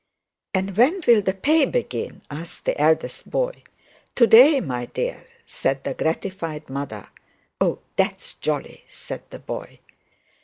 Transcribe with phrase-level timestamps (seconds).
[0.55, 3.61] 'And when will the pay begin?' asked the eldest boy.
[4.15, 7.09] 'To day, my dear,' said the gratified mother.
[7.61, 9.77] 'Oh, that is jolly,' said the boy.